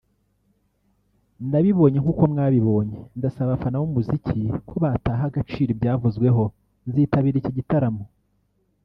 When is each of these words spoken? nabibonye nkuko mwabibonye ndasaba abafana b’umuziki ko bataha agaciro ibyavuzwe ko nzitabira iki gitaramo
nabibonye 1.49 1.97
nkuko 1.99 2.23
mwabibonye 2.31 2.97
ndasaba 3.17 3.45
abafana 3.49 3.75
b’umuziki 3.81 4.39
ko 4.67 4.75
bataha 4.83 5.23
agaciro 5.29 5.69
ibyavuzwe 5.75 6.27
ko 6.35 6.43
nzitabira 6.87 7.37
iki 7.41 7.53
gitaramo 7.59 8.03